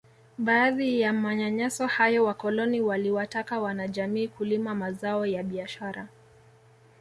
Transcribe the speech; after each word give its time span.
Baadhi 0.37 1.01
ya 1.01 1.13
manyanyaso 1.13 1.87
hayo 1.87 2.25
wakoloni 2.25 2.81
waliwataka 2.81 3.59
wanajamii 3.59 4.27
kulima 4.27 4.75
mazao 4.75 5.25
ya 5.25 5.43
biashara 5.43 6.07